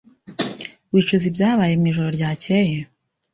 [0.91, 2.77] Wicuza ibyabaye mwijoro ryakeye?